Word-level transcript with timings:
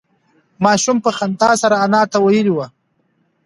ماشوم 0.65 0.97
په 1.05 1.09
خندا 1.17 1.51
سره 1.61 1.75
انا 1.85 2.01
ته 2.11 2.17
وویل 2.21 2.47
نه. 2.57 2.67